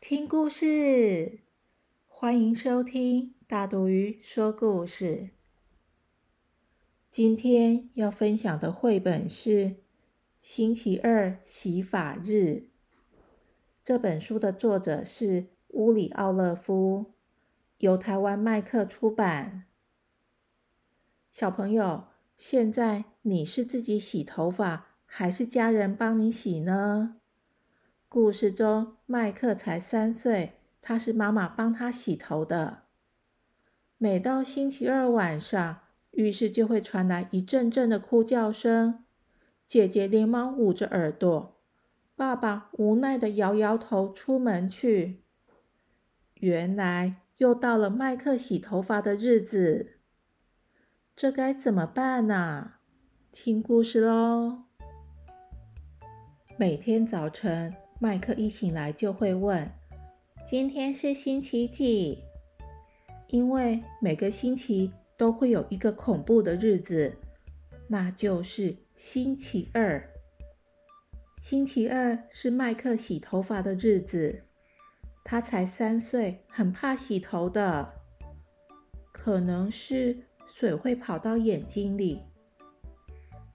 [0.00, 1.40] 听故事，
[2.06, 5.30] 欢迎收听大肚鱼说故事。
[7.10, 9.50] 今天要分享的绘本是
[10.40, 12.22] 《星期二洗发日》。
[13.84, 17.12] 这本书的作者是乌里奥勒夫，
[17.78, 19.64] 由台湾麦克出版。
[21.28, 22.04] 小朋友，
[22.36, 27.16] 现在你是自己洗头发，还是家人帮你洗呢？
[28.10, 32.84] 故事中，麦克才三岁，他是妈妈帮他洗头的。
[33.98, 35.80] 每到星期二晚上，
[36.12, 39.04] 浴室就会传来一阵阵的哭叫声。
[39.66, 41.60] 姐姐连忙捂着耳朵，
[42.16, 45.24] 爸爸无奈的摇摇头，出门去。
[46.36, 49.98] 原来又到了麦克洗头发的日子，
[51.14, 52.76] 这该怎么办呢？
[53.30, 54.62] 听故事喽！
[56.56, 57.76] 每天早晨。
[58.00, 59.68] 麦克一醒来就会问
[60.46, 62.22] ：“今天是星期几？”
[63.26, 67.16] 因为每个星期都会有一个恐怖的日子，
[67.88, 70.08] 那就是星期二。
[71.40, 74.44] 星期二是麦克洗头发的日子。
[75.24, 77.92] 他才三岁，很怕洗头的，
[79.12, 82.22] 可能是水会跑到眼睛里，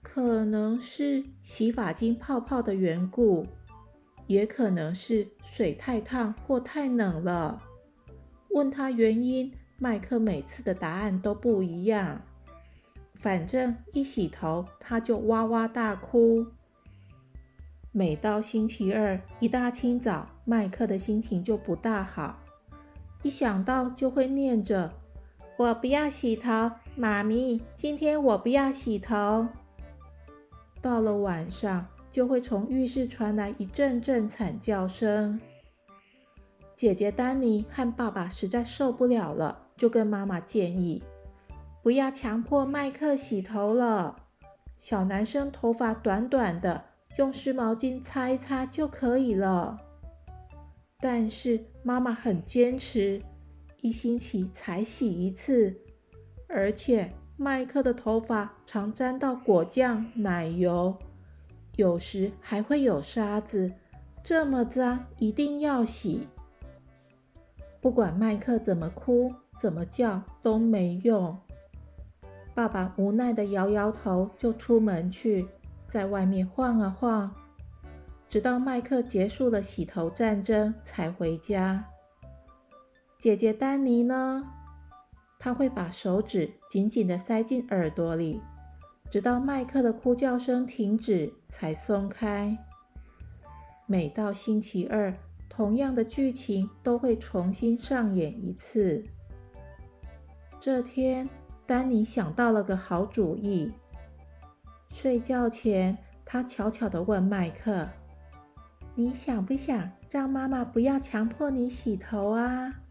[0.00, 3.46] 可能是洗发精泡泡的缘故。
[4.26, 7.62] 也可能是水太烫或太冷了。
[8.50, 12.20] 问他原因，麦克每次的答案都不一样。
[13.14, 16.46] 反正一洗头，他就哇哇大哭。
[17.90, 22.40] 每到星期二一大清早，麦克的心情就不大好。
[23.22, 24.92] 一想到就会念着
[25.56, 29.48] ：“我不要洗头，妈咪，今天我不要洗头。”
[30.82, 31.86] 到了晚上。
[32.14, 35.40] 就会从浴室传来一阵阵惨叫声。
[36.76, 41.02] 姐姐丹尼和爸爸实在受不了了，就跟妈妈建议：
[41.82, 44.28] 不要强迫麦克洗头了。
[44.78, 46.84] 小男生头发短短的，
[47.18, 49.76] 用湿毛巾擦一擦就可以了。
[51.00, 53.20] 但是妈妈很坚持，
[53.80, 55.76] 一星期才洗一次，
[56.48, 60.96] 而且麦克的头发常沾到果酱、奶油。
[61.76, 63.72] 有时还会有沙子，
[64.22, 66.28] 这么脏，一定要洗。
[67.80, 71.36] 不管麦克怎么哭、怎么叫都没用。
[72.54, 75.46] 爸爸无奈的摇摇头，就出门去，
[75.88, 77.34] 在外面晃啊晃，
[78.28, 81.84] 直到麦克结束了洗头战争才回家。
[83.18, 84.44] 姐姐丹尼呢？
[85.38, 88.40] 她会把手指紧紧的塞进耳朵里。
[89.14, 92.58] 直到麦克的哭叫声停止，才松开。
[93.86, 95.14] 每到星期二，
[95.48, 99.04] 同样的剧情都会重新上演一次。
[100.58, 101.28] 这天，
[101.64, 103.70] 丹尼想到了个好主意。
[104.92, 107.88] 睡觉前，他悄悄地问麦克
[108.96, 112.82] ：“你想不想让妈妈不要强迫你洗头啊？”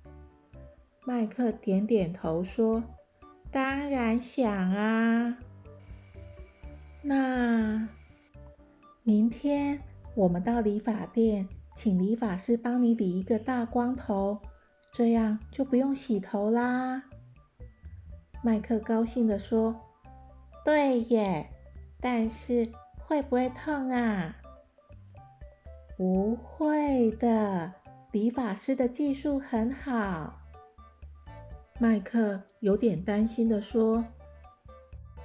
[1.06, 2.82] 麦克点点头说
[3.52, 5.38] ：“当然想啊。”
[7.06, 7.86] 那
[9.04, 9.78] 明天
[10.16, 14.40] 我们到理发店，请理发师帮你理一个大光头，
[14.94, 17.04] 这样就不用洗头啦。
[18.42, 19.76] 麦克高兴地说
[20.64, 21.50] ：“对耶，
[22.00, 24.38] 但是会不会痛啊
[25.98, 27.74] ？”“不会的，
[28.12, 30.40] 理发师的技术很好。”
[31.80, 34.06] 麦克有点担心地说。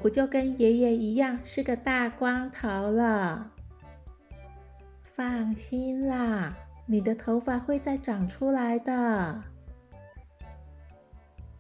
[0.00, 3.50] 我就跟爷爷一样是个大光头了？
[5.03, 6.56] 放心啦，
[6.87, 9.43] 你的头发会再长出来的。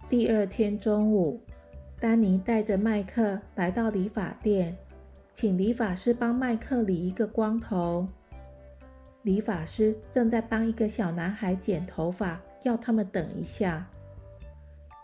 [0.08, 1.42] 第二天中午，
[1.98, 4.76] 丹尼带着麦克来到理发店，
[5.34, 8.06] 请理发师帮麦克理一个光头。
[9.22, 13.84] 理发师正在帮一个小男孩剪头发，要他们等一下。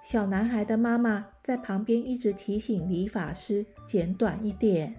[0.05, 4.95] 小男孩的妈妈在旁边一直提醒理发师剪短一点。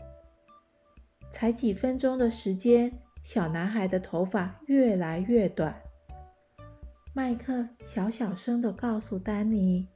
[1.29, 2.91] 才几分钟的时间，
[3.21, 5.79] 小男孩的头发越来越短。
[7.13, 9.87] 麦克小小声的告诉丹尼：“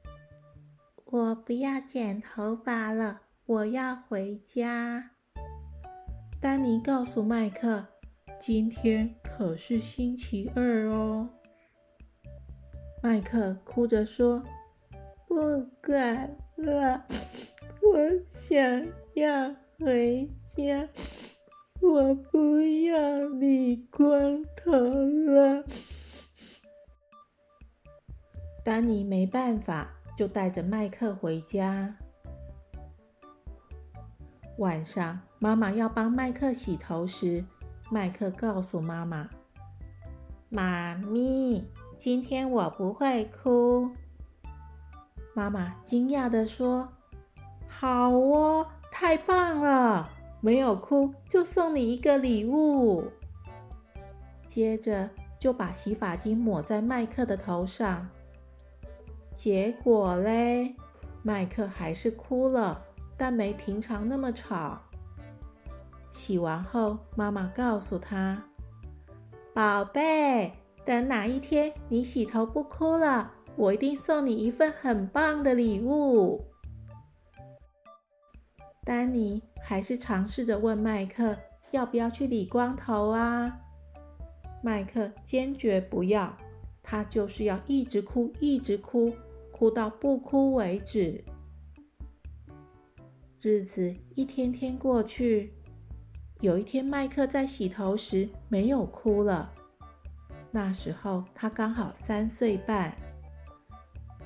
[1.06, 5.10] 我不要剪头发了，我要回家。”
[6.40, 7.84] 丹尼告诉麦克
[8.38, 11.28] ：“今天可是星期二哦。”
[13.02, 14.44] 麦克哭着说
[15.30, 15.36] ：“不
[15.80, 17.04] 管了，
[17.82, 17.96] 我
[18.28, 18.58] 想
[19.14, 20.88] 要回家，
[21.80, 25.64] 我不要理光头了。”
[28.64, 31.94] 丹尼没办法，就带着麦克回家。
[34.58, 37.44] 晚上，妈妈要帮麦克洗头时，
[37.88, 39.30] 麦克告诉妈妈
[40.50, 41.64] ：“妈咪，
[42.00, 43.92] 今天我不会哭。”
[45.34, 46.88] 妈妈惊讶的说
[47.68, 50.08] ：“好哦，太棒了！
[50.40, 53.04] 没有哭就送你一个礼物。”
[54.48, 58.08] 接着就把洗发精抹在麦克的头上。
[59.36, 60.74] 结果嘞，
[61.22, 62.82] 麦克还是哭了，
[63.16, 64.80] 但没平常那么吵。
[66.10, 68.42] 洗完后，妈妈告诉他
[69.54, 70.52] ：“宝贝，
[70.84, 76.44] 等哪一天你洗头不哭了，我一定送你一份很棒的礼物。”
[78.84, 81.36] 丹尼还是尝试着问麦克
[81.70, 83.60] 要不要去理光头啊？
[84.62, 86.36] 麦克坚决不要，
[86.82, 89.14] 他就是要一直哭，一直哭。
[89.52, 91.22] 哭到不哭为止。
[93.42, 95.52] 日子一天天过去，
[96.40, 99.52] 有一天，麦克在洗头时没有哭了。
[100.50, 102.96] 那时候他刚好三岁半。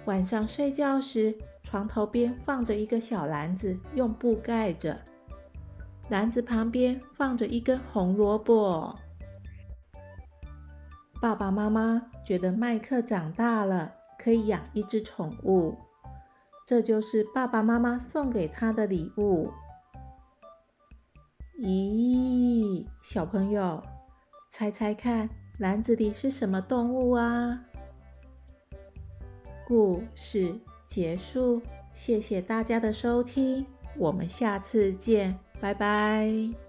[0.06, 5.00] 晚上睡觉时，床头边放着一个小篮子，用布盖着。
[6.08, 8.94] 篮子旁边放着一根红萝卜。
[11.20, 13.92] 爸爸妈妈觉得麦克长大了。
[14.16, 15.76] 可以养一只宠物，
[16.66, 19.50] 这就是爸爸妈妈送给他的礼物。
[21.58, 23.82] 咦，小朋友，
[24.50, 25.28] 猜猜看，
[25.58, 27.64] 篮子里是什么动物啊？
[29.66, 30.54] 故事
[30.86, 31.60] 结束，
[31.92, 33.64] 谢谢大家的收听，
[33.96, 36.63] 我们下次见，拜拜。